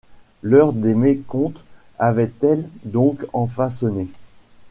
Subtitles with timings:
[0.41, 1.63] L’heure des mécomptes
[1.99, 4.07] avait-elle donc enfin sonné?